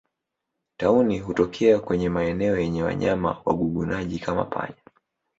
Tauni 0.77 1.19
hutokea 1.19 1.79
kwenye 1.79 2.09
maeneo 2.09 2.59
yenye 2.59 2.83
wanyama 2.83 3.41
wagugunaji 3.45 4.19
kama 4.19 4.43
panya 4.45 4.83